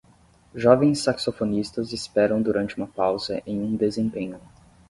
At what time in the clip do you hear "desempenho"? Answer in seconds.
3.77-4.41